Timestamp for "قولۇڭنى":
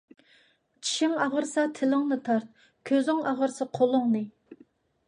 3.79-4.27